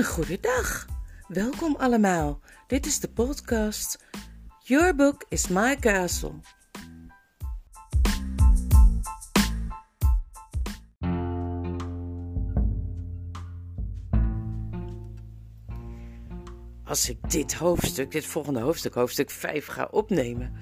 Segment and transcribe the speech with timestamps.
[0.00, 0.86] Een goede dag.
[1.28, 2.40] Welkom allemaal.
[2.66, 3.98] Dit is de podcast
[4.58, 6.32] Your Book is My Castle.
[16.84, 20.52] Als ik dit hoofdstuk, dit volgende hoofdstuk, hoofdstuk 5, ga opnemen,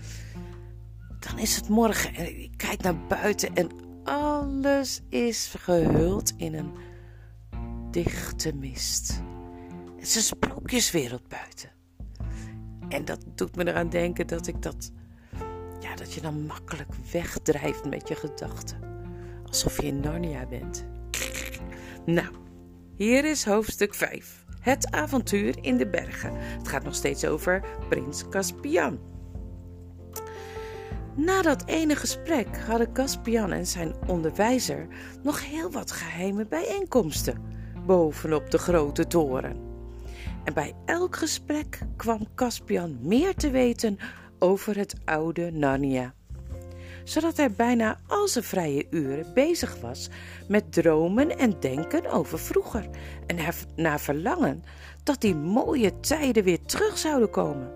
[1.18, 3.70] dan is het morgen en ik kijk naar buiten en
[4.04, 6.72] alles is gehuld in een
[7.90, 9.22] dichte mist.
[9.98, 11.70] Het is sprookjeswereld buiten.
[12.88, 14.92] En dat doet me eraan denken dat ik dat.
[15.80, 18.78] Ja, dat je dan makkelijk wegdrijft met je gedachten.
[19.46, 20.86] Alsof je in Narnia bent.
[22.06, 22.28] Nou,
[22.94, 24.44] hier is hoofdstuk 5.
[24.60, 26.32] Het avontuur in de bergen.
[26.36, 28.98] Het gaat nog steeds over prins Caspian.
[31.16, 34.86] Na dat ene gesprek hadden Caspian en zijn onderwijzer
[35.22, 37.42] nog heel wat geheime bijeenkomsten
[37.86, 39.67] bovenop de grote toren.
[40.44, 43.98] En bij elk gesprek kwam Caspian meer te weten
[44.38, 46.14] over het oude Narnia.
[47.04, 50.08] Zodat hij bijna al zijn vrije uren bezig was
[50.48, 52.88] met dromen en denken over vroeger
[53.26, 53.36] en
[53.76, 54.64] naar verlangen
[55.02, 57.72] dat die mooie tijden weer terug zouden komen.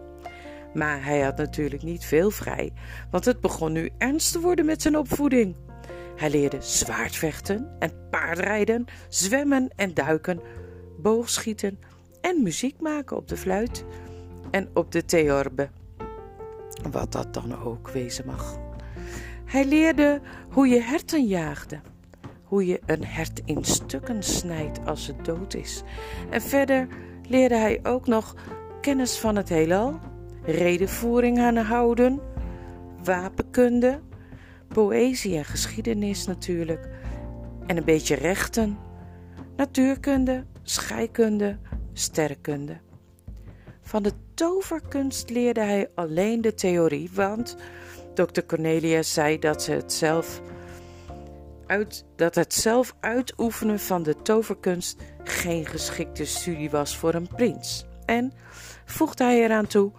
[0.75, 2.73] Maar hij had natuurlijk niet veel vrij,
[3.11, 5.57] want het begon nu ernst te worden met zijn opvoeding.
[6.17, 10.41] Hij leerde zwaardvechten en paardrijden, zwemmen en duiken,
[10.99, 11.79] boogschieten
[12.23, 13.85] en muziek maken op de fluit
[14.51, 15.69] en op de theorbe.
[16.91, 18.59] Wat dat dan ook wezen mag.
[19.45, 21.81] Hij leerde hoe je herten jaagde,
[22.45, 25.83] hoe je een hert in stukken snijdt als het dood is.
[26.31, 26.87] En verder
[27.29, 28.35] leerde hij ook nog
[28.81, 29.99] kennis van het heelal,
[30.43, 32.21] redenvoering aanhouden,
[33.05, 34.01] wapenkunde,
[34.69, 36.89] poëzie en geschiedenis natuurlijk,
[37.67, 38.79] en een beetje rechten,
[39.57, 41.59] natuurkunde, scheikunde,
[41.93, 42.81] sterrenkunde.
[43.81, 47.57] Van de toverkunst leerde hij alleen de theorie, want
[48.15, 48.41] Dr.
[48.47, 50.41] Cornelius zei dat, ze het zelf
[51.67, 57.87] uit, dat het zelf uitoefenen van de toverkunst geen geschikte studie was voor een prins.
[58.05, 58.33] En
[58.85, 59.93] voegde hij eraan toe: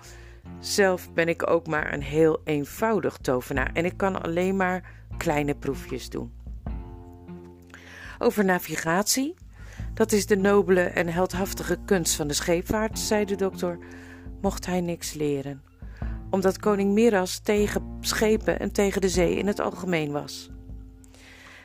[0.59, 5.55] Zelf ben ik ook maar een heel eenvoudig tovenaar en ik kan alleen maar kleine
[5.55, 6.33] proefjes doen.
[8.19, 9.35] Over navigatie,
[9.93, 13.77] dat is de nobele en heldhaftige kunst van de scheepvaart, zei de dokter,
[14.41, 15.61] mocht hij niks leren,
[16.29, 20.49] omdat koning Miras tegen schepen en tegen de zee in het algemeen was.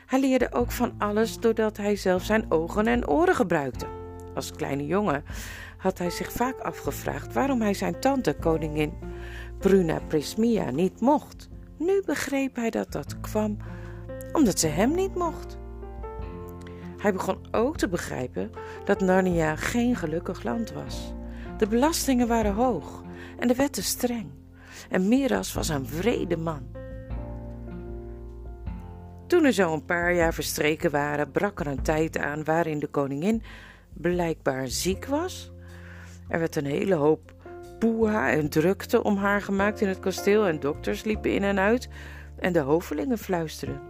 [0.05, 3.87] Hij leerde ook van alles doordat hij zelf zijn ogen en oren gebruikte.
[4.35, 5.23] Als kleine jongen
[5.77, 8.93] had hij zich vaak afgevraagd waarom hij zijn tante, koningin
[9.59, 11.49] Bruna Prismia, niet mocht.
[11.77, 13.57] Nu begreep hij dat dat kwam
[14.31, 15.58] omdat ze hem niet mocht.
[16.99, 18.51] Hij begon ook te begrijpen
[18.85, 21.13] dat Narnia geen gelukkig land was.
[21.57, 23.03] De belastingen waren hoog
[23.39, 24.31] en de wetten streng.
[24.89, 26.67] En Miras was een vrede man.
[29.27, 32.87] Toen er zo een paar jaar verstreken waren, brak er een tijd aan waarin de
[32.87, 33.43] koningin
[33.93, 35.51] blijkbaar ziek was.
[36.27, 37.33] Er werd een hele hoop
[37.79, 41.89] poeha en drukte om haar gemaakt in het kasteel en dokters liepen in en uit
[42.39, 43.88] en de hovelingen fluisterden.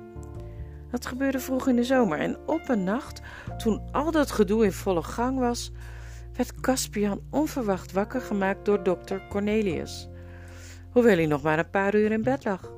[0.91, 3.22] Dat gebeurde vroeg in de zomer en op een nacht,
[3.57, 5.72] toen al dat gedoe in volle gang was,
[6.33, 10.09] werd Caspian onverwacht wakker gemaakt door dokter Cornelius,
[10.91, 12.72] hoewel hij nog maar een paar uur in bed lag.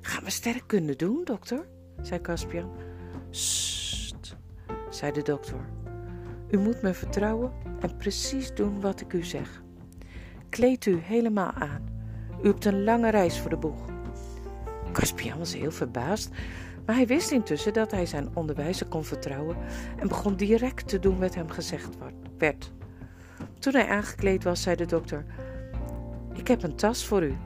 [0.00, 1.66] Gaan we sterrenkunde doen, dokter?
[2.00, 2.70] zei Caspian.
[3.30, 4.36] Sst,
[4.90, 5.68] zei de dokter.
[6.50, 9.62] U moet me vertrouwen en precies doen wat ik u zeg.
[10.48, 11.88] Kleed u helemaal aan.
[12.42, 13.84] U hebt een lange reis voor de boeg.
[14.92, 16.30] Caspian was heel verbaasd,
[16.86, 19.56] maar hij wist intussen dat hij zijn onderwijzer kon vertrouwen
[19.98, 21.96] en begon direct te doen wat hem gezegd
[22.38, 22.72] werd.
[23.58, 25.24] Toen hij aangekleed was, zei de dokter:
[26.34, 27.36] Ik heb een tas voor u.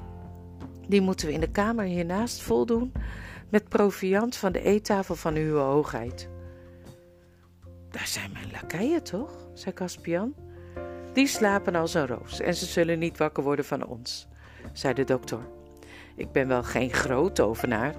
[0.89, 2.93] Die moeten we in de kamer hiernaast voldoen
[3.49, 6.29] met proviand van de eettafel van uw hoogheid.
[7.91, 9.49] Daar zijn mijn lakeien toch?
[9.55, 10.35] zei Caspian.
[11.13, 14.29] Die slapen als een roos en ze zullen niet wakker worden van ons,
[14.73, 15.39] zei de dokter.
[16.17, 17.95] Ik ben wel geen groot tovenaar,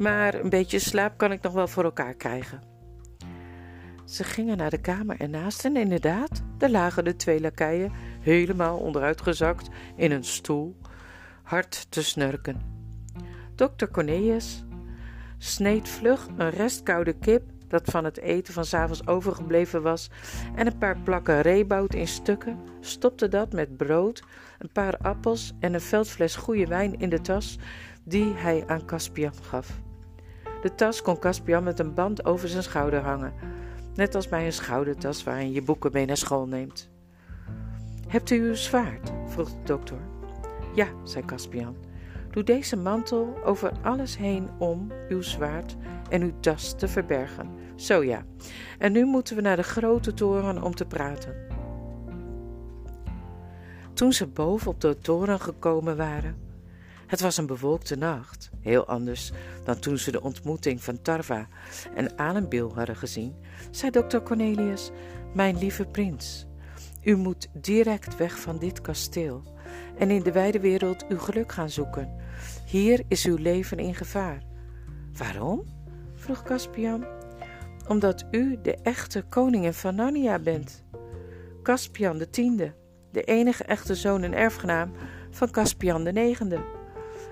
[0.00, 2.62] maar een beetje slaap kan ik nog wel voor elkaar krijgen.
[4.04, 9.68] Ze gingen naar de kamer ernaast en inderdaad, daar lagen de twee lakeien helemaal onderuitgezakt
[9.96, 10.76] in een stoel,
[11.42, 12.60] hard te snurken.
[13.54, 14.64] Dokter Cornelius
[15.38, 20.10] sneed vlug een rest koude kip dat van het eten van s'avonds overgebleven was
[20.54, 24.22] en een paar plakken reebout in stukken, stopte dat met brood,
[24.58, 27.58] een paar appels en een veldfles goede wijn in de tas
[28.04, 29.80] die hij aan Caspian gaf.
[30.62, 33.32] De tas kon Caspian met een band over zijn schouder hangen.
[33.94, 36.90] net als bij een schoudertas waarin je boeken mee naar school neemt.
[38.08, 39.12] Hebt u uw zwaard?
[39.26, 39.98] vroeg de dokter.
[40.74, 41.76] Ja, zei Caspian.
[42.30, 45.76] Doe deze mantel over alles heen om uw zwaard
[46.08, 47.50] en uw tas te verbergen.
[47.76, 48.24] Zo ja.
[48.78, 51.34] En nu moeten we naar de grote toren om te praten.
[53.92, 56.49] Toen ze boven op de toren gekomen waren,
[57.10, 59.32] het was een bewolkte nacht, heel anders
[59.64, 61.48] dan toen ze de ontmoeting van Tarva
[61.94, 63.34] en Alenbil hadden gezien,
[63.70, 64.90] zei dokter Cornelius:
[65.34, 66.46] Mijn lieve prins,
[67.02, 69.42] u moet direct weg van dit kasteel
[69.98, 72.16] en in de wijde wereld uw geluk gaan zoeken.
[72.66, 74.42] Hier is uw leven in gevaar.
[75.16, 75.64] Waarom?
[76.14, 77.06] vroeg Caspian.
[77.88, 80.84] Omdat u de echte koningin van Narnia bent.
[81.62, 82.74] Caspian de tiende,
[83.12, 84.92] de enige echte zoon en erfgenaam
[85.30, 86.78] van Caspian de negende.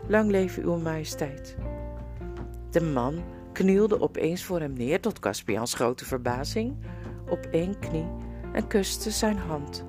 [0.06, 1.56] Lang leven uw majesteit.
[2.70, 3.22] De man
[3.52, 6.76] knielde opeens voor hem neer tot Caspians grote verbazing
[7.28, 8.06] op één knie
[8.52, 9.84] en kuste zijn hand.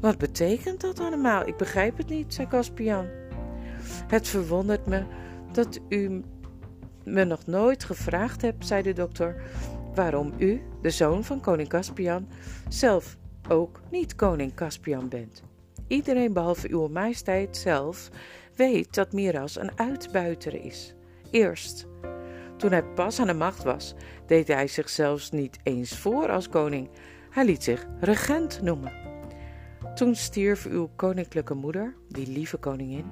[0.00, 1.46] Wat betekent dat allemaal?
[1.46, 3.06] Ik begrijp het niet, zei Caspian.
[4.06, 5.02] Het verwondert me
[5.52, 6.22] dat u
[7.04, 9.42] me nog nooit gevraagd hebt, zei de dokter,
[9.94, 12.28] waarom u, de zoon van koning Caspian,
[12.68, 13.16] zelf
[13.48, 15.42] ook niet koning Caspian bent.
[15.86, 18.10] Iedereen behalve uw majesteit zelf
[18.56, 20.94] weet dat Miras een uitbuiter is.
[21.30, 21.86] Eerst,
[22.56, 23.94] toen hij pas aan de macht was,
[24.26, 26.90] deed hij zich zelfs niet eens voor als koning.
[27.30, 28.92] Hij liet zich regent noemen.
[29.94, 33.04] Toen stierf uw koninklijke moeder, die lieve koningin,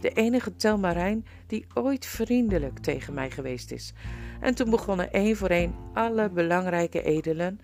[0.00, 3.92] de enige telmarijn die ooit vriendelijk tegen mij geweest is.
[4.40, 7.60] En toen begonnen één voor één alle belangrijke edelen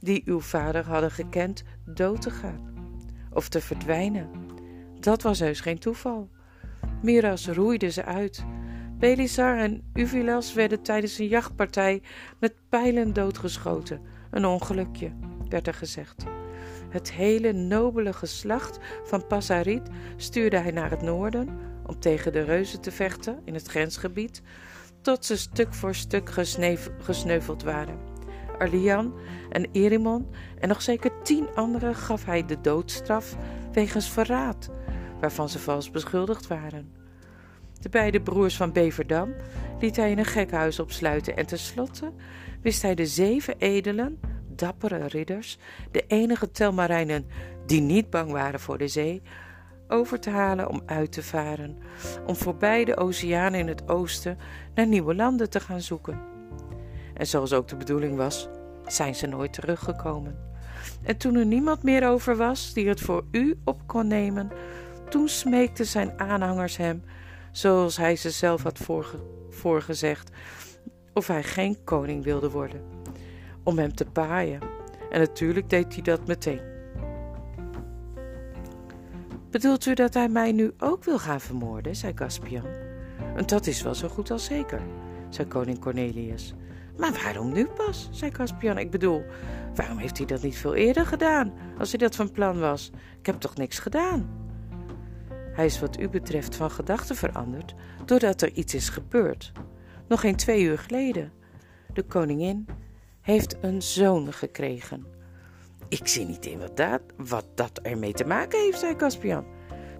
[0.00, 2.74] die uw vader hadden gekend dood te gaan
[3.32, 4.30] of te verdwijnen.
[5.00, 6.28] Dat was heus geen toeval.
[7.02, 8.44] Miras roeide ze uit.
[8.98, 12.02] Belisar en Uvilas werden tijdens een jachtpartij
[12.40, 14.00] met pijlen doodgeschoten.
[14.30, 15.12] Een ongelukje,
[15.48, 16.24] werd er gezegd.
[16.88, 21.48] Het hele nobele geslacht van Passarit stuurde hij naar het noorden
[21.86, 24.42] om tegen de reuzen te vechten in het grensgebied,
[25.00, 26.30] tot ze stuk voor stuk
[26.98, 27.98] gesneuveld waren.
[28.58, 29.14] Arlian
[29.50, 30.26] en Erimon
[30.58, 33.36] en nog zeker tien anderen gaf hij de doodstraf
[33.72, 34.70] wegens verraad,
[35.20, 36.92] waarvan ze vals beschuldigd waren.
[37.80, 39.34] De beide broers van Beverdam
[39.80, 42.12] liet hij in een gekhuis opsluiten en tenslotte
[42.62, 45.58] wist hij de zeven edelen, dappere ridders,
[45.90, 47.26] de enige telmarijnen
[47.66, 49.22] die niet bang waren voor de zee,
[49.88, 51.78] over te halen om uit te varen,
[52.26, 54.38] om voorbij de oceanen in het oosten
[54.74, 56.20] naar nieuwe landen te gaan zoeken.
[57.14, 58.48] En zoals ook de bedoeling was,
[58.86, 60.38] zijn ze nooit teruggekomen.
[61.02, 64.50] En toen er niemand meer over was die het voor u op kon nemen,
[65.08, 67.02] toen smeekten zijn aanhangers hem,
[67.52, 69.16] zoals hij ze zelf had voorge
[69.50, 70.30] voorgezegd,
[71.12, 72.80] of hij geen koning wilde worden,
[73.62, 74.60] om hem te paaien.
[75.10, 76.60] En natuurlijk deed hij dat meteen.
[79.50, 81.96] Bedoelt u dat hij mij nu ook wil gaan vermoorden?
[81.96, 82.66] zei Caspian.
[83.36, 84.80] En dat is wel zo goed als zeker,
[85.28, 86.54] zei koning Cornelius.
[86.98, 88.08] Maar waarom nu pas?
[88.10, 88.78] zei Caspian.
[88.78, 89.24] Ik bedoel,
[89.74, 92.90] waarom heeft hij dat niet veel eerder gedaan, als hij dat van plan was?
[93.18, 94.45] Ik heb toch niks gedaan?
[95.56, 97.74] Hij is wat u betreft van gedachten veranderd,
[98.04, 99.52] doordat er iets is gebeurd.
[100.08, 101.32] Nog geen twee uur geleden.
[101.92, 102.66] De koningin
[103.20, 105.06] heeft een zoon gekregen.
[105.88, 109.44] Ik zie niet in wat dat, wat dat ermee te maken heeft, zei Caspian.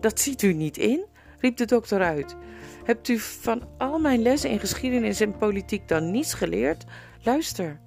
[0.01, 1.05] Dat ziet u niet in?
[1.39, 2.37] riep de dokter uit.
[2.85, 6.85] Hebt u van al mijn lessen in geschiedenis en politiek dan niets geleerd?
[7.23, 7.81] Luister.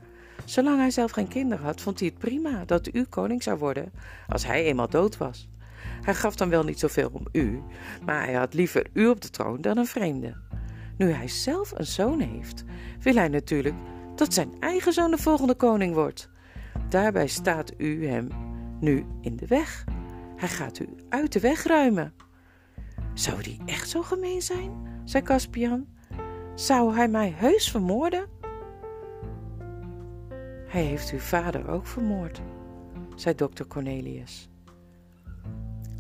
[0.46, 3.92] Zolang hij zelf geen kinderen had, vond hij het prima dat u koning zou worden,
[4.28, 5.49] als hij eenmaal dood was.
[6.02, 7.62] Hij gaf dan wel niet zoveel om u,
[8.06, 10.36] maar hij had liever u op de troon dan een vreemde.
[10.98, 12.64] Nu hij zelf een zoon heeft,
[13.00, 13.76] wil hij natuurlijk
[14.16, 16.30] dat zijn eigen zoon de volgende koning wordt.
[16.90, 18.28] Daarbij staat u hem
[18.80, 19.84] nu in de weg.
[20.36, 22.14] Hij gaat u uit de weg ruimen.
[23.14, 24.72] Zou die echt zo gemeen zijn?
[25.04, 25.88] zei Caspian.
[26.56, 28.28] Zou hij mij heus vermoorden?
[30.68, 32.42] Hij heeft uw vader ook vermoord,
[33.16, 34.49] zei dokter Cornelius.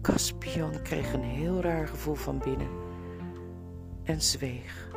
[0.01, 2.69] Caspian kreeg een heel raar gevoel van binnen
[4.03, 4.87] en zweeg.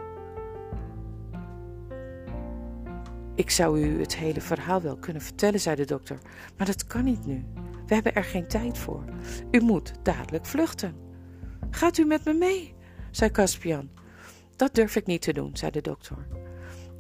[3.35, 6.18] Ik zou u het hele verhaal wel kunnen vertellen, zei de dokter,
[6.56, 7.44] maar dat kan niet nu.
[7.87, 9.04] We hebben er geen tijd voor.
[9.50, 10.94] U moet dadelijk vluchten.
[11.71, 12.75] Gaat u met me mee?
[13.11, 13.90] zei Caspian.
[14.56, 16.26] Dat durf ik niet te doen, zei de dokter.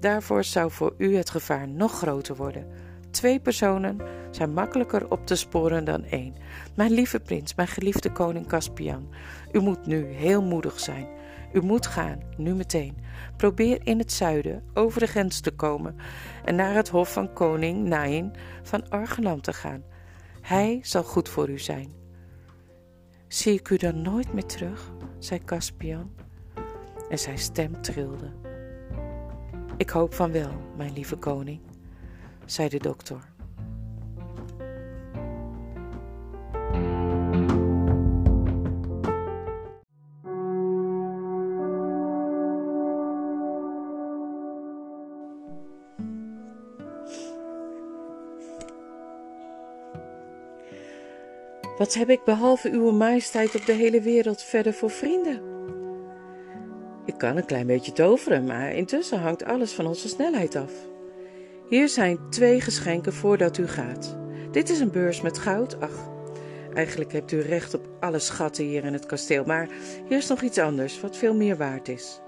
[0.00, 2.66] Daarvoor zou voor u het gevaar nog groter worden.
[3.10, 4.00] Twee personen
[4.32, 6.34] zijn makkelijker op te sporen dan één.
[6.74, 9.08] Mijn lieve prins, mijn geliefde koning Caspian,
[9.52, 11.06] u moet nu heel moedig zijn.
[11.52, 12.96] U moet gaan, nu meteen.
[13.36, 15.96] Probeer in het zuiden over de grens te komen
[16.44, 19.82] en naar het hof van koning Nain van Argenland te gaan.
[20.40, 21.92] Hij zal goed voor u zijn.
[23.28, 24.92] Zie ik u dan nooit meer terug?
[25.18, 26.10] zei Caspian.
[27.08, 28.32] En zijn stem trilde.
[29.76, 31.60] Ik hoop van wel, mijn lieve koning,
[32.44, 33.31] zei de dokter.
[51.82, 55.42] Wat heb ik behalve uw majesteit op de hele wereld verder voor vrienden?
[57.04, 60.72] Ik kan een klein beetje toveren, maar intussen hangt alles van onze snelheid af.
[61.68, 64.16] Hier zijn twee geschenken voordat u gaat.
[64.50, 65.80] Dit is een beurs met goud.
[65.80, 66.10] Ach,
[66.74, 69.68] eigenlijk hebt u recht op alle schatten hier in het kasteel, maar
[70.08, 72.20] hier is nog iets anders wat veel meer waard is.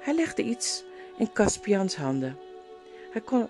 [0.00, 0.84] Hij legde iets
[1.18, 2.36] in Caspians handen.
[3.10, 3.48] Hij kon,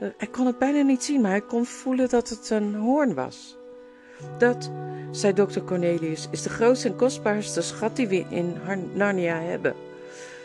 [0.00, 3.14] eh, hij kon het bijna niet zien, maar hij kon voelen dat het een hoorn
[3.14, 3.58] was.
[4.38, 4.70] Dat,
[5.10, 8.54] zei dokter Cornelius, is de grootste en kostbaarste schat die we in
[8.94, 9.74] Narnia hebben.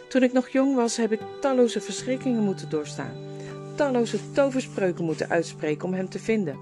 [0.10, 3.14] Toen ik nog jong was, heb ik talloze verschrikkingen moeten doorstaan.
[3.76, 6.58] Talloze toverspreuken moeten uitspreken om hem te vinden.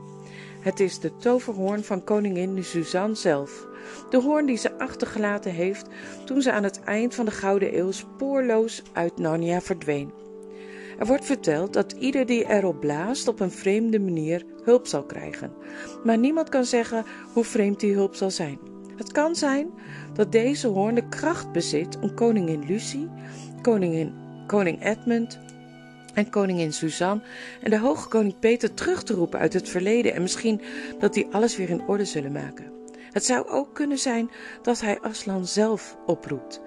[0.60, 3.68] Het is de toverhoorn van koningin Suzanne zelf.
[4.10, 5.86] De hoorn die ze achtergelaten heeft
[6.26, 10.23] toen ze aan het eind van de Gouden Eeuw spoorloos uit Narnia verdween.
[11.00, 15.54] Er wordt verteld dat ieder die erop blaast op een vreemde manier hulp zal krijgen.
[16.04, 18.60] Maar niemand kan zeggen hoe vreemd die hulp zal zijn.
[18.96, 19.70] Het kan zijn
[20.14, 23.10] dat deze hoorn de kracht bezit om koningin Lucie,
[23.62, 24.14] koningin,
[24.48, 25.40] koning Edmund
[26.14, 27.24] en koningin Suzanne
[27.62, 30.62] en de hoge koning Peter terug te roepen uit het verleden en misschien
[31.00, 32.72] dat die alles weer in orde zullen maken.
[33.12, 34.30] Het zou ook kunnen zijn
[34.62, 36.62] dat hij Aslan zelf oproept.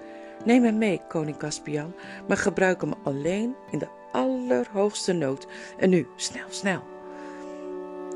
[0.45, 1.93] Neem hem mee, koning Caspian,
[2.27, 5.47] maar gebruik hem alleen in de allerhoogste nood.
[5.77, 6.83] En nu, snel, snel.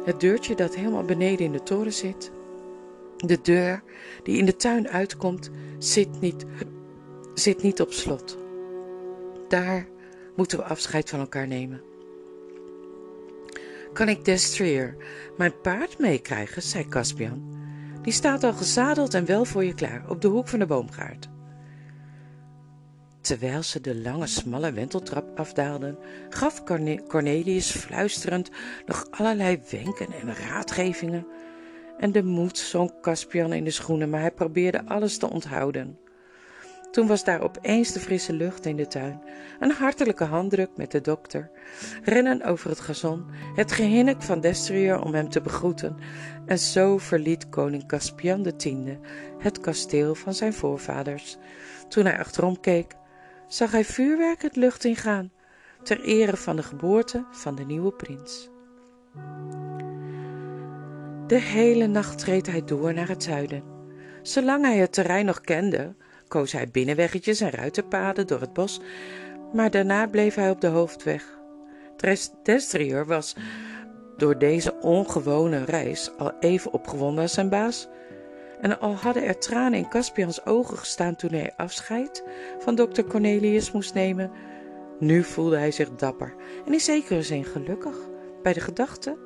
[0.06, 2.32] Het deurtje dat helemaal beneden in de toren zit.
[3.18, 3.84] De deur
[4.24, 6.46] die in de tuin uitkomt, zit niet,
[7.34, 8.38] zit niet op slot.
[9.48, 9.88] Daar
[10.36, 11.82] moeten we afscheid van elkaar nemen.
[13.94, 14.96] Kan ik Destrier
[15.38, 16.62] mijn paard meekrijgen?
[16.62, 17.60] zei Caspian.
[18.02, 21.31] Die staat al gezadeld en wel voor je klaar op de hoek van de boomgaard.
[23.22, 25.98] Terwijl ze de lange, smalle wenteltrap afdaalden,
[26.30, 26.64] gaf
[27.08, 28.50] Cornelius fluisterend
[28.86, 31.28] nog allerlei wenken en raadgevingen.
[31.98, 35.98] En de moed zonk Caspian in de schoenen, maar hij probeerde alles te onthouden.
[36.92, 39.22] Toen was daar opeens de frisse lucht in de tuin,
[39.60, 41.52] een hartelijke handdruk met de dokter,
[42.04, 43.26] rennen over het gazon,
[43.56, 45.98] het gehinnik van Destrier om hem te begroeten,
[46.46, 48.66] en zo verliet koning Caspian X
[49.38, 51.38] het kasteel van zijn voorvaders.
[51.88, 52.96] Toen hij achterom keek,
[53.54, 55.32] zag hij vuurwerk het lucht ingaan,
[55.84, 58.50] ter ere van de geboorte van de nieuwe prins.
[61.28, 63.64] De hele nacht reed hij door naar het zuiden.
[64.22, 65.96] Zolang hij het terrein nog kende,
[66.28, 68.82] koos hij binnenweggetjes en ruitenpaden door het bos,
[69.54, 71.40] maar daarna bleef hij op de hoofdweg.
[72.44, 73.36] Destrier was
[74.18, 77.88] door deze ongewone reis al even opgewonden als zijn baas,
[78.62, 82.24] en al hadden er tranen in Caspians ogen gestaan toen hij afscheid
[82.60, 84.32] van dokter Cornelius moest nemen,
[85.00, 87.96] nu voelde hij zich dapper en in zekere zin gelukkig
[88.44, 89.18] bij de gedachte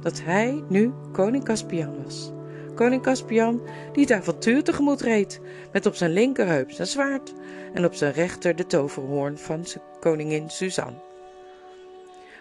[0.00, 2.32] dat hij nu koning Caspian was.
[2.74, 5.40] Koning Caspian die het avontuur tegemoet reed,
[5.72, 7.32] met op zijn linkerheup zijn zwaard
[7.74, 9.64] en op zijn rechter de toverhoorn van
[10.00, 10.98] koningin Suzanne.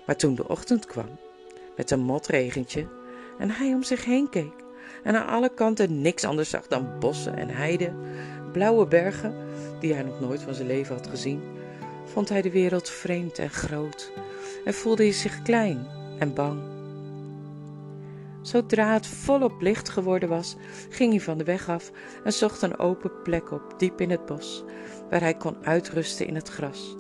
[0.05, 1.10] Maar toen de ochtend kwam,
[1.75, 2.88] met een motregentje,
[3.38, 4.61] en hij om zich heen keek,
[5.03, 7.95] en aan alle kanten niks anders zag dan bossen en heiden,
[8.51, 9.36] blauwe bergen,
[9.79, 11.41] die hij nog nooit van zijn leven had gezien,
[12.05, 14.12] vond hij de wereld vreemd en groot
[14.65, 15.88] en voelde hij zich klein
[16.19, 16.62] en bang.
[18.41, 20.55] Zodra het volop licht geworden was,
[20.89, 21.91] ging hij van de weg af
[22.24, 24.63] en zocht een open plek op, diep in het bos,
[25.10, 26.95] waar hij kon uitrusten in het gras.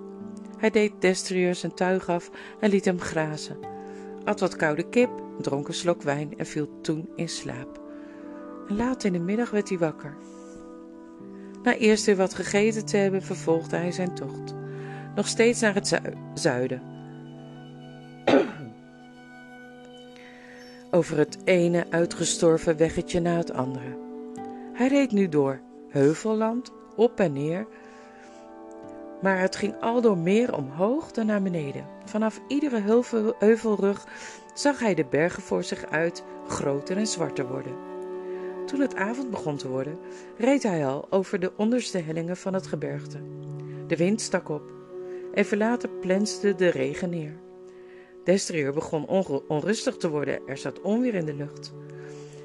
[0.57, 2.29] Hij deed Destrieur zijn tuig af
[2.59, 3.57] en liet hem grazen,
[4.23, 7.80] at wat koude kip, dronk een slok wijn en viel toen in slaap.
[8.75, 10.17] Laat in de middag werd hij wakker.
[11.63, 14.53] Na eerst weer wat gegeten te hebben, vervolgde hij zijn tocht.
[15.15, 16.01] Nog steeds naar het
[16.33, 16.81] zuiden.
[20.91, 23.97] Over het ene uitgestorven weggetje na het andere.
[24.73, 25.59] Hij reed nu door
[25.89, 27.67] heuvelland, op en neer,
[29.21, 31.85] maar het ging al door meer omhoog dan naar beneden.
[32.05, 32.81] Vanaf iedere
[33.39, 34.07] heuvelrug
[34.53, 37.90] zag hij de bergen voor zich uit groter en zwarter worden.
[38.65, 39.97] Toen het avond begon te worden,
[40.37, 43.17] reed hij al over de onderste hellingen van het gebergte.
[43.87, 44.63] De wind stak op.
[45.33, 47.39] Even later plensde de regen neer.
[48.23, 49.07] Destrieur begon
[49.47, 51.73] onrustig te worden, er zat onweer in de lucht.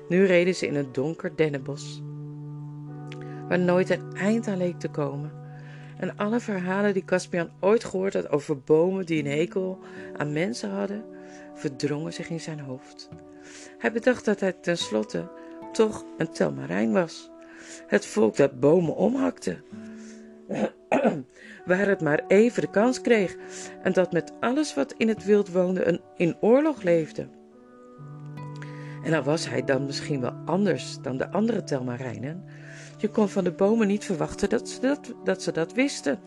[0.08, 2.02] Nu reden ze in een donker dennenbos,
[3.48, 5.32] waar nooit een eind aan leek te komen.
[5.98, 9.78] En alle verhalen die Caspian ooit gehoord had over bomen die een hekel
[10.16, 11.04] aan mensen hadden,
[11.54, 13.08] verdrongen zich in zijn hoofd.
[13.78, 15.28] Hij bedacht dat hij tenslotte
[15.76, 17.30] toch een telmarijn was.
[17.86, 19.62] Het volk dat bomen omhakte.
[21.66, 23.36] Waar het maar even de kans kreeg
[23.82, 27.28] en dat met alles wat in het wild woonde in oorlog leefde.
[29.04, 32.44] En dan was hij dan misschien wel anders dan de andere telmarijnen.
[32.98, 36.18] Je kon van de bomen niet verwachten dat ze dat, dat, ze dat wisten.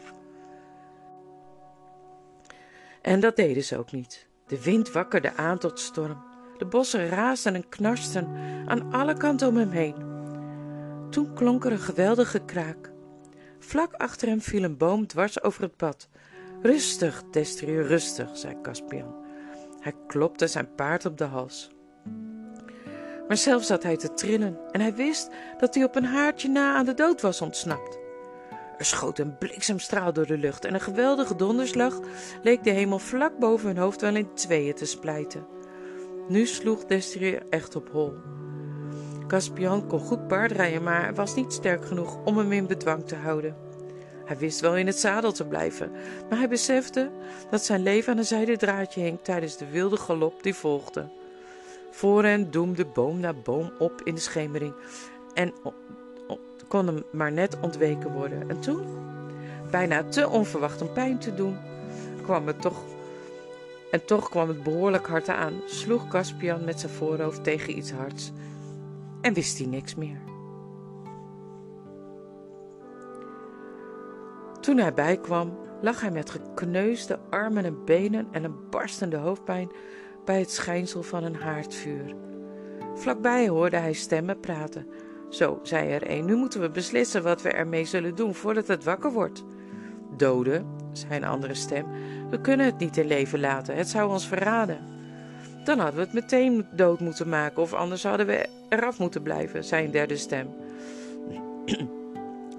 [3.01, 4.27] En dat deden ze ook niet.
[4.47, 6.28] De wind wakkerde aan tot storm.
[6.59, 8.27] De bossen raasden en knarsten
[8.65, 9.95] aan alle kanten om hem heen.
[11.09, 12.91] Toen klonk er een geweldige kraak.
[13.59, 16.09] Vlak achter hem viel een boom dwars over het pad.
[16.61, 19.15] Rustig, Destrier, rustig, zei Caspian.
[19.79, 21.71] Hij klopte zijn paard op de hals.
[23.27, 26.75] Maar zelf zat hij te trillen en hij wist dat hij op een haartje na
[26.75, 27.99] aan de dood was ontsnapt.
[28.77, 31.99] Er schoot een bliksemstraal door de lucht en een geweldige donderslag
[32.43, 35.58] leek de hemel vlak boven hun hoofd wel in tweeën te splijten.
[36.29, 38.13] Nu sloeg Destrier echt op hol.
[39.27, 43.55] Caspian kon goed paardrijden, maar was niet sterk genoeg om hem in bedwang te houden.
[44.25, 45.91] Hij wist wel in het zadel te blijven,
[46.29, 47.09] maar hij besefte
[47.49, 51.09] dat zijn leven aan een zijden draadje hing tijdens de wilde galop die volgde.
[51.91, 54.73] Voor hen doemde boom na boom op in de schemering
[55.33, 55.53] en
[56.67, 58.49] kon hem maar net ontweken worden.
[58.49, 58.85] En toen,
[59.71, 61.57] bijna te onverwacht om pijn te doen,
[62.23, 62.88] kwam het toch.
[63.91, 68.31] En toch kwam het behoorlijk hard aan, sloeg Caspian met zijn voorhoofd tegen iets hards
[69.21, 70.19] en wist hij niks meer.
[74.59, 79.71] Toen hij bijkwam, lag hij met gekneusde armen en benen en een barstende hoofdpijn
[80.25, 82.15] bij het schijnsel van een haardvuur.
[82.95, 84.87] Vlakbij hoorde hij stemmen praten.
[85.29, 88.83] Zo, zei er een, nu moeten we beslissen wat we ermee zullen doen voordat het
[88.83, 89.43] wakker wordt.
[90.17, 91.85] Doden, zei een andere stem,
[92.29, 94.77] we kunnen het niet in leven laten, het zou ons verraden.
[95.63, 99.63] Dan hadden we het meteen dood moeten maken, of anders hadden we eraf moeten blijven,
[99.63, 100.47] zei een derde stem.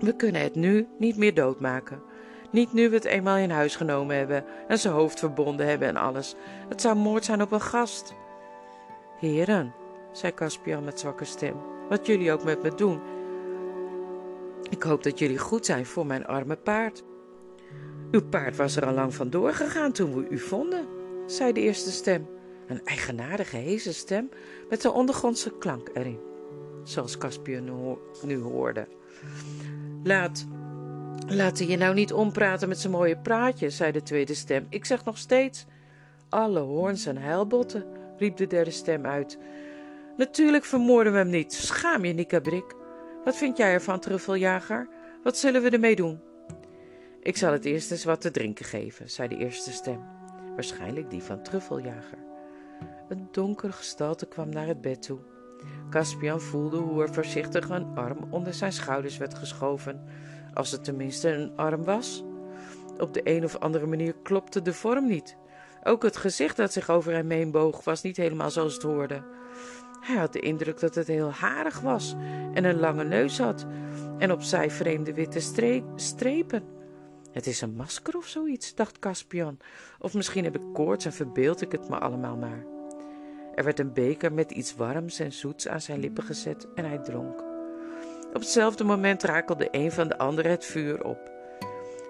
[0.01, 2.03] We kunnen het nu niet meer doodmaken.
[2.51, 5.97] Niet nu we het eenmaal in huis genomen hebben en zijn hoofd verbonden hebben en
[5.97, 6.35] alles.
[6.69, 8.15] Het zou moord zijn op een gast.
[9.19, 9.75] Heren,
[10.13, 11.57] zei Caspian met zwakke stem,
[11.89, 13.01] wat jullie ook met me doen.
[14.71, 17.03] Ik hoop dat jullie goed zijn voor mijn arme paard.
[18.11, 20.87] Uw paard was er al lang vandoor gegaan toen we u vonden,
[21.27, 22.29] zei de eerste stem.
[22.67, 24.29] Een eigenaardige heese stem
[24.69, 26.21] met een ondergrondse klank erin,
[26.85, 28.89] zoals Caspian nu hoorde.
[30.03, 30.47] Laat
[31.27, 34.67] Laat je nou niet ompraten met zijn mooie praatje, zei de tweede stem.
[34.69, 35.67] Ik zeg nog steeds:
[36.29, 37.85] Alle hoorns en heilbotten,
[38.17, 39.39] riep de derde stem uit.
[40.17, 41.53] Natuurlijk vermoorden we hem niet.
[41.53, 42.75] Schaam je, Nikabrik.
[43.25, 44.89] Wat vind jij ervan, truffeljager?
[45.23, 46.21] Wat zullen we ermee doen?
[47.23, 50.01] Ik zal het eerst eens wat te drinken geven, zei de eerste stem.
[50.55, 52.19] Waarschijnlijk die van truffeljager.
[53.09, 55.19] Een donkere gestalte kwam naar het bed toe.
[55.91, 60.05] Caspian voelde hoe er voorzichtig een arm onder zijn schouders werd geschoven
[60.55, 62.25] als het tenminste een arm was.
[62.99, 65.37] Op de een of andere manier klopte de vorm niet.
[65.83, 69.23] Ook het gezicht dat zich over hem heen boog was niet helemaal zoals het hoorde.
[70.01, 72.15] Hij had de indruk dat het heel harig was
[72.55, 73.67] en een lange neus had
[74.19, 75.41] en op zij vreemde witte
[75.95, 76.79] strepen.
[77.33, 79.59] Het is een masker of zoiets, dacht Caspian.
[79.99, 82.65] Of misschien heb ik koorts en verbeeld ik het me allemaal maar.
[83.55, 86.99] Er werd een beker met iets warms en zoets aan zijn lippen gezet en hij
[86.99, 87.43] dronk.
[88.29, 91.31] Op hetzelfde moment rakelde een van de anderen het vuur op.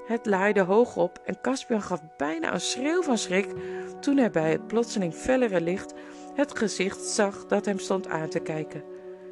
[0.07, 3.55] Het laaide hoog op en Caspian gaf bijna een schreeuw van schrik
[4.01, 5.95] toen hij bij het plotseling fellere licht
[6.35, 8.83] het gezicht zag dat hem stond aan te kijken.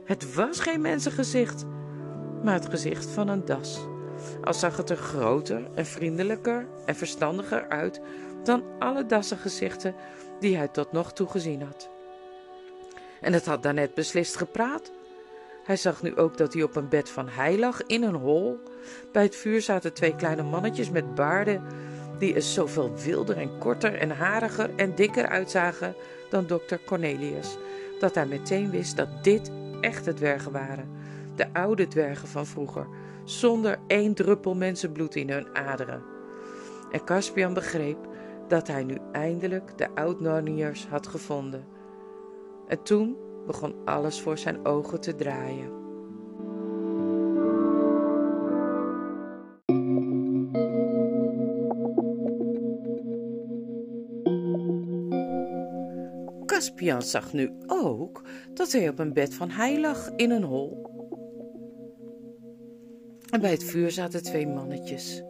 [0.05, 1.65] Het was geen mensengezicht,
[2.43, 3.87] maar het gezicht van een das.
[4.43, 8.01] Al zag het er groter en vriendelijker en verstandiger uit
[8.45, 9.95] dan alle dassengezichten
[10.41, 11.89] die hij tot nog toe gezien had.
[13.21, 14.93] En het had daarnet beslist gepraat
[15.69, 18.59] hij zag nu ook dat hij op een bed van hei lag in een hol.
[19.13, 21.63] Bij het vuur zaten twee kleine mannetjes met baarden
[22.19, 25.95] die er zoveel wilder en korter en hariger en dikker uitzagen
[26.31, 27.57] dan dokter Cornelius,
[28.01, 29.51] dat hij meteen wist dat dit
[29.81, 30.89] echte dwergen waren,
[31.37, 32.87] de oude dwergen van vroeger,
[33.31, 36.03] zonder één druppel mensenbloed in hun aderen.
[36.91, 37.99] En Caspian begreep
[38.49, 41.65] dat hij nu eindelijk de oud-nonniers had gevonden.
[42.67, 45.77] En toen begon alles voor zijn ogen te draaien.
[56.47, 58.23] Caspian zag nu ook
[58.55, 60.98] dat hij op een bed van hei lag in een hol.
[63.39, 65.23] En bij het vuur zaten twee mannetjes,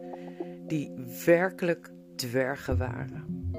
[0.67, 0.91] die
[1.25, 3.51] werkelijk dwergen waren.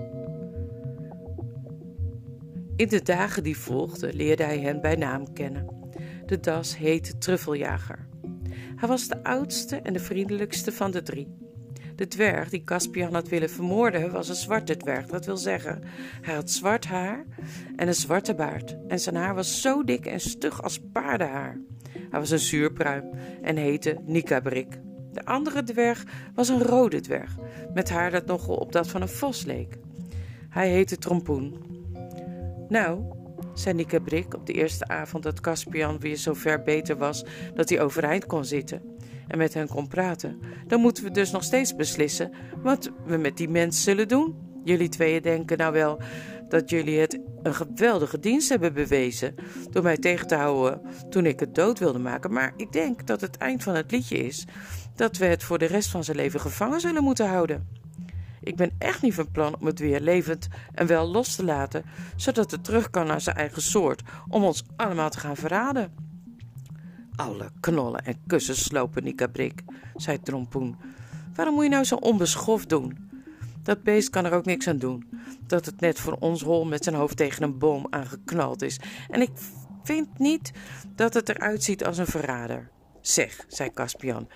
[2.76, 5.90] In de dagen die volgden leerde hij hen bij naam kennen.
[6.26, 8.08] De das heette Truffeljager.
[8.76, 11.28] Hij was de oudste en de vriendelijkste van de drie.
[11.96, 15.06] De dwerg die Caspian had willen vermoorden was een zwarte dwerg.
[15.06, 15.82] Dat wil zeggen,
[16.20, 17.24] hij had zwart haar
[17.76, 18.76] en een zwarte baard.
[18.88, 21.58] En zijn haar was zo dik en stug als paardenhaar.
[22.11, 23.05] Hij was een zuurpruim
[23.42, 24.81] en heette Nikabrik.
[25.12, 27.37] De andere dwerg was een rode dwerg,
[27.75, 29.79] met haar dat nogal op dat van een vos leek.
[30.49, 31.55] Hij heette Trompoen.
[32.68, 33.03] Nou,
[33.55, 37.81] zei Nikabrik op de eerste avond dat Caspian weer zo ver beter was dat hij
[37.81, 38.83] overeind kon zitten
[39.27, 43.37] en met hen kon praten, dan moeten we dus nog steeds beslissen wat we met
[43.37, 44.35] die mens zullen doen.
[44.64, 46.01] Jullie tweeën denken nou wel
[46.50, 49.34] dat jullie het een geweldige dienst hebben bewezen
[49.70, 53.20] door mij tegen te houden toen ik het dood wilde maken, maar ik denk dat
[53.20, 54.46] het eind van het liedje is
[54.94, 57.68] dat we het voor de rest van zijn leven gevangen zullen moeten houden.
[58.40, 61.84] Ik ben echt niet van plan om het weer levend en wel los te laten,
[62.16, 65.92] zodat het terug kan naar zijn eigen soort, om ons allemaal te gaan verraden.
[67.16, 69.62] Alle knollen en kussen slopen, Nikabrik,
[69.96, 70.76] zei Trompoen.
[71.34, 73.10] Waarom moet je nou zo onbeschoft doen?
[73.70, 75.09] Dat beest kan er ook niks aan doen.
[75.46, 78.80] Dat het net voor ons hol met zijn hoofd tegen een boom aangeknald is.
[79.11, 79.30] En ik
[79.83, 80.50] vind niet
[80.94, 82.70] dat het eruit ziet als een verrader.
[83.00, 84.28] Zeg, zei Caspian,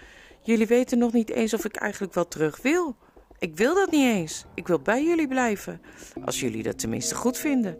[0.42, 2.96] jullie weten nog niet eens of ik eigenlijk wel terug wil.
[3.38, 4.44] Ik wil dat niet eens.
[4.54, 5.80] Ik wil bij jullie blijven,
[6.24, 7.78] als jullie dat tenminste goed vinden.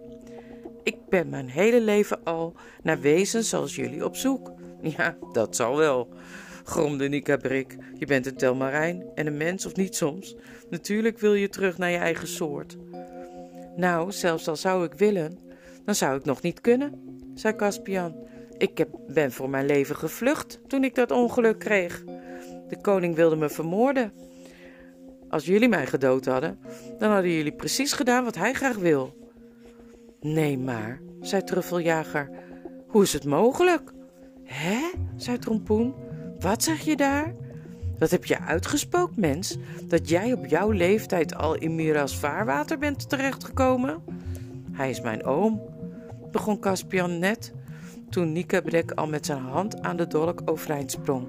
[0.82, 4.52] Ik ben mijn hele leven al naar wezens zoals jullie op zoek.
[4.82, 6.08] Ja, dat zal wel,
[6.64, 7.76] gromde Nika Brik.
[7.98, 10.36] Je bent een telmarijn en een mens of niet soms.
[10.70, 12.76] Natuurlijk wil je terug naar je eigen soort.
[13.76, 15.38] Nou, zelfs al zou ik willen,
[15.84, 18.16] dan zou ik nog niet kunnen, zei Caspian.
[18.58, 22.04] Ik heb, ben voor mijn leven gevlucht toen ik dat ongeluk kreeg.
[22.68, 24.12] De koning wilde me vermoorden.
[25.28, 26.58] Als jullie mij gedood hadden,
[26.98, 29.16] dan hadden jullie precies gedaan wat hij graag wil.
[30.20, 32.30] Nee, maar, zei Truffeljager,
[32.86, 33.92] hoe is het mogelijk?
[34.44, 34.90] Hè?
[35.16, 35.94] zei Trompoen.
[36.38, 37.34] Wat zeg je daar?
[37.98, 39.56] Wat heb je uitgespookt, mens?
[39.84, 44.02] Dat jij op jouw leeftijd al in Miras vaarwater bent terechtgekomen?
[44.72, 45.62] Hij is mijn oom,
[46.30, 47.52] begon Caspian net,
[48.10, 51.28] toen Nikabrek al met zijn hand aan de dolk overeind sprong.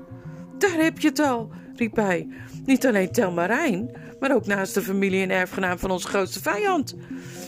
[0.58, 2.28] Daar heb je het al, riep hij.
[2.66, 6.96] Niet alleen Telmarijn, maar ook naast de familie en erfgenaam van onze grootste vijand.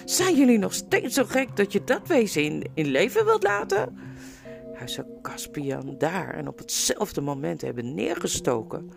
[0.06, 3.98] Zijn jullie nog steeds zo gek dat je dat wezen in leven wilt laten?
[4.78, 8.90] Hij zou Caspian daar en op hetzelfde moment hebben neergestoken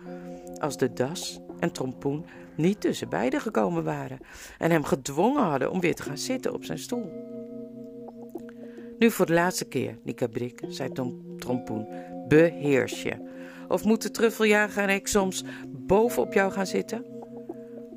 [0.57, 4.19] als de das en trompoen niet tussen beiden gekomen waren
[4.57, 7.11] en hem gedwongen hadden om weer te gaan zitten op zijn stoel.
[8.99, 11.87] Nu voor de laatste keer, Nikabrik, zei Tom, Trompoen,
[12.27, 13.29] beheers je.
[13.67, 17.05] Of moet de truffeljager en ik soms boven op jou gaan zitten?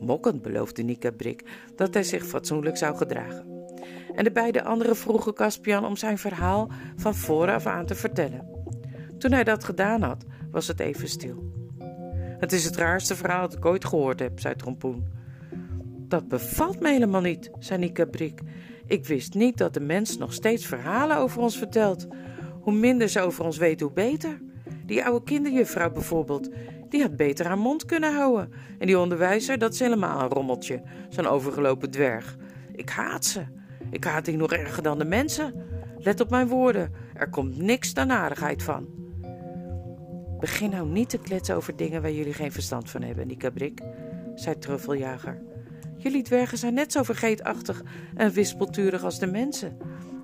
[0.00, 1.42] Mokkend beloofde Nikabrik
[1.76, 3.53] dat hij zich fatsoenlijk zou gedragen
[4.14, 8.48] en de beide anderen vroegen Caspian om zijn verhaal van vooraf aan te vertellen.
[9.18, 11.52] Toen hij dat gedaan had, was het even stil.
[12.38, 15.06] Het is het raarste verhaal dat ik ooit gehoord heb, zei Trompoen.
[16.08, 18.40] Dat bevalt me helemaal niet, zei Nikabrik.
[18.86, 22.06] Ik wist niet dat de mens nog steeds verhalen over ons vertelt.
[22.60, 24.40] Hoe minder ze over ons weten, hoe beter.
[24.86, 26.50] Die oude kinderjuffrouw bijvoorbeeld,
[26.88, 28.52] die had beter haar mond kunnen houden.
[28.78, 32.36] En die onderwijzer, dat is helemaal een rommeltje, zo'n overgelopen dwerg.
[32.72, 33.44] Ik haat ze.
[33.94, 35.54] Ik haat die nog erger dan de mensen.
[35.98, 38.86] Let op mijn woorden, er komt niks dan aardigheid van.
[40.40, 43.80] Begin nou niet te kletsen over dingen waar jullie geen verstand van hebben, die Brik,
[44.34, 45.42] zei Truffeljager.
[45.96, 47.82] Jullie dwergen zijn net zo vergeetachtig
[48.14, 49.76] en wispelturig als de mensen.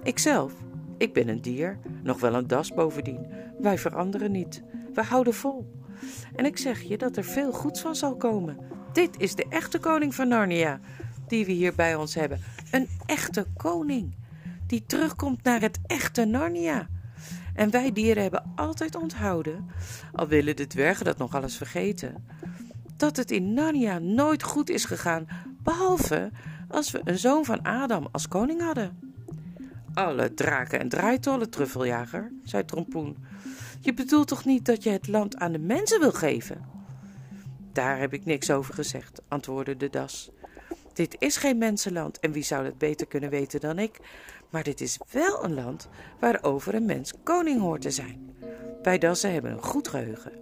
[0.02, 0.52] Ikzelf,
[0.98, 3.26] ik ben een dier, nog wel een das bovendien.
[3.58, 4.62] Wij veranderen niet,
[4.94, 5.70] we houden vol.
[6.34, 8.58] En ik zeg je dat er veel goeds van zal komen.
[8.92, 10.80] Dit is de echte koning van Narnia,
[11.26, 12.40] die we hier bij ons hebben.
[12.70, 14.14] Een echte koning
[14.66, 16.88] die terugkomt naar het echte Narnia.
[17.54, 19.70] En wij dieren hebben altijd onthouden,
[20.12, 22.26] al willen de dwergen dat nog alles vergeten,
[22.96, 25.26] dat het in Narnia nooit goed is gegaan,
[25.62, 26.30] behalve
[26.68, 28.98] als we een zoon van Adam als koning hadden.
[29.94, 33.16] Alle draken en draaitollen, truffeljager, zei Trompoen.
[33.80, 36.64] Je bedoelt toch niet dat je het land aan de mensen wil geven?
[37.72, 40.30] Daar heb ik niks over gezegd, antwoordde de das.
[40.92, 43.98] Dit is geen mensenland en wie zou dat beter kunnen weten dan ik?
[44.50, 45.88] Maar dit is wel een land
[46.20, 48.34] waarover een mens koning hoort te zijn.
[48.82, 50.32] Wij dassen hebben een goed geheugen.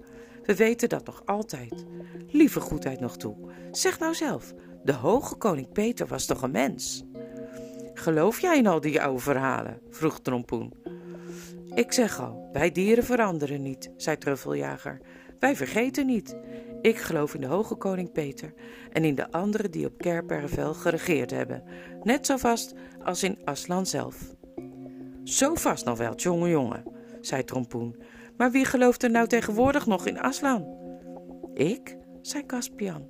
[0.45, 1.85] We weten dat nog altijd.
[2.31, 3.37] Lieve goedheid nog toe.
[3.73, 7.05] Zeg nou zelf, de hoge koning Peter was toch een mens?
[7.95, 9.81] Geloof jij in al die oude verhalen?
[9.91, 10.73] vroeg Trompoen.
[11.75, 15.01] Ik zeg al, wij dieren veranderen niet, zei Truffeljager.
[15.39, 16.37] Wij vergeten niet.
[16.81, 18.55] Ik geloof in de hoge koning Peter
[18.93, 21.63] en in de anderen die op Kerpervel geregeerd hebben,
[22.03, 24.35] net zo vast als in Aslan zelf.
[25.25, 26.85] Zo vast nog wel, jonge jongen,
[27.21, 27.97] zei Trompoen.
[28.37, 30.77] Maar wie gelooft er nou tegenwoordig nog in Aslan?
[31.55, 33.09] Ik, zei Caspian.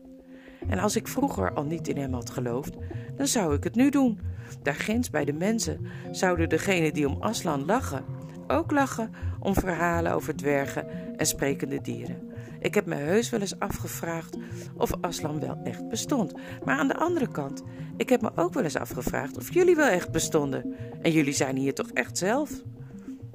[0.69, 2.77] En als ik vroeger al niet in hem had geloofd,
[3.17, 4.21] dan zou ik het nu doen.
[4.63, 8.05] Daar ginds bij de mensen zouden degenen die om Aslan lachen,
[8.49, 12.33] ook lachen om verhalen over dwergen en sprekende dieren.
[12.61, 14.37] Ik heb me heus wel eens afgevraagd
[14.77, 16.33] of Aslan wel echt bestond.
[16.65, 17.63] Maar aan de andere kant,
[17.97, 20.75] ik heb me ook wel eens afgevraagd of jullie wel echt bestonden.
[21.03, 22.51] En jullie zijn hier toch echt zelf?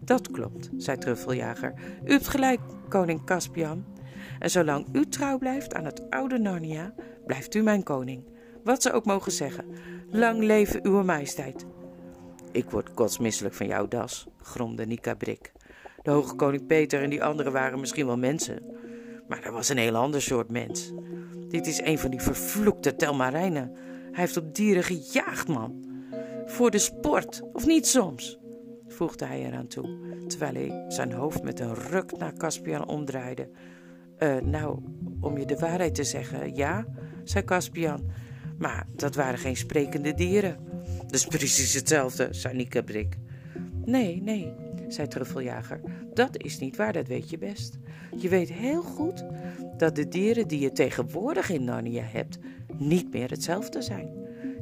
[0.02, 1.73] Dat klopt, zei Truffeljager.
[2.06, 3.86] U hebt gelijk, koning Caspian.
[4.39, 6.93] En zolang u trouw blijft aan het oude Narnia,
[7.26, 8.23] blijft u mijn koning.
[8.63, 9.65] Wat ze ook mogen zeggen.
[10.10, 11.65] Lang leven uw majesteit.
[12.53, 15.51] Ik word kotsmisselijk van jouw das, gromde Nika Brik.
[16.01, 18.63] De hoge koning Peter en die anderen waren misschien wel mensen.
[19.27, 20.93] Maar dat was een heel ander soort mens.
[21.47, 23.71] Dit is een van die vervloekte Telmarijnen.
[24.11, 25.85] Hij heeft op dieren gejaagd, man.
[26.45, 28.39] Voor de sport, of niet soms?
[28.87, 33.49] voegde hij eraan toe, terwijl hij zijn hoofd met een ruk naar Caspian omdraaide.
[34.19, 34.79] Uh, nou,
[35.19, 36.85] om je de waarheid te zeggen, ja,
[37.23, 38.11] zei Caspian.
[38.57, 40.72] Maar dat waren geen sprekende dieren.
[41.13, 43.17] Dat is precies hetzelfde, zei Nika Brik.
[43.86, 44.54] Nee, nee,
[44.88, 45.82] zei Truffeljager.
[46.13, 47.78] Dat is niet waar, dat weet je best.
[48.17, 49.26] Je weet heel goed
[49.78, 52.38] dat de dieren die je tegenwoordig in Narnia hebt,
[52.78, 54.10] niet meer hetzelfde zijn.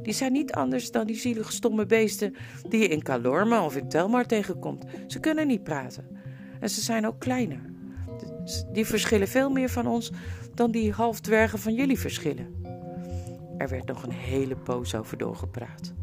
[0.04, 2.36] Die zijn niet anders dan die zielige stomme beesten
[2.70, 4.86] die je in Kalorma of in Telmar tegenkomt.
[5.08, 6.08] Ze kunnen niet praten.
[6.60, 7.62] En ze zijn ook kleiner.
[8.72, 10.12] Die verschillen veel meer van ons
[10.54, 12.56] dan die halfdwergen van jullie verschillen.
[13.58, 15.94] Er werd nog een hele poos over doorgepraat.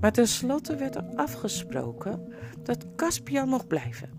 [0.00, 2.32] Maar tenslotte werd er afgesproken
[2.62, 4.10] dat Caspian mocht blijven.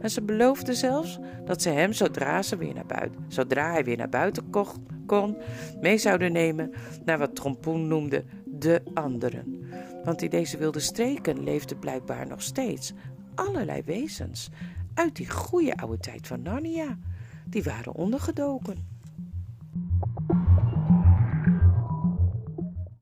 [0.00, 3.96] En ze beloofde zelfs dat ze hem, zodra, ze weer naar buiten, zodra hij weer
[3.96, 4.50] naar buiten
[5.06, 5.36] kon,
[5.80, 6.70] mee zouden nemen
[7.04, 9.64] naar wat Trompoen noemde de anderen.
[10.04, 12.92] Want in deze wilde streken leefden blijkbaar nog steeds
[13.34, 14.48] allerlei wezens
[14.94, 16.98] uit die goede oude tijd van Narnia.
[17.46, 18.89] Die waren ondergedoken.